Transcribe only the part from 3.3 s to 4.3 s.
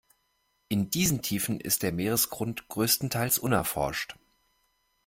unerforscht.